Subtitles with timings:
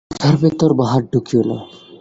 [0.11, 1.57] কথার ভেতর বাহাত ঢুকিয়ো না।